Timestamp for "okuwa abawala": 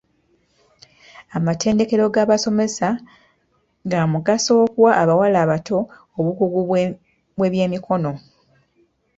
4.65-5.37